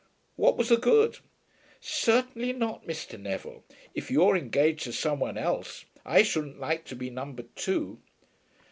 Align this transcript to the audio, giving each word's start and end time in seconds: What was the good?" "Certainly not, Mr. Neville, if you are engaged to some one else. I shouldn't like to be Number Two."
What 0.35 0.57
was 0.57 0.69
the 0.69 0.77
good?" 0.77 1.19
"Certainly 1.79 2.53
not, 2.53 2.87
Mr. 2.87 3.19
Neville, 3.19 3.63
if 3.93 4.09
you 4.09 4.23
are 4.27 4.35
engaged 4.35 4.85
to 4.85 4.93
some 4.93 5.19
one 5.19 5.37
else. 5.37 5.85
I 6.03 6.23
shouldn't 6.23 6.59
like 6.59 6.85
to 6.85 6.95
be 6.95 7.11
Number 7.11 7.43
Two." 7.55 7.99